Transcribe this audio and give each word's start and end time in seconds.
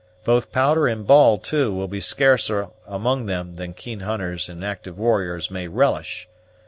Both 0.23 0.51
powder 0.51 0.87
and 0.87 1.05
ball, 1.05 1.37
too, 1.37 1.71
will 1.71 1.87
be 1.87 2.01
scarcer 2.01 2.69
among 2.87 3.27
them 3.27 3.53
than 3.53 3.75
keen 3.75 3.99
hunters 3.99 4.49
and 4.49 4.65
active 4.65 4.97
warriors 4.97 5.51
may 5.51 5.67
relish. 5.67 6.27